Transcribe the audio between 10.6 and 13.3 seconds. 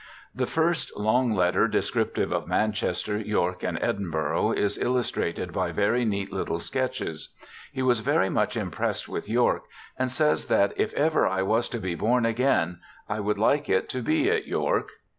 if ever I was to be born again I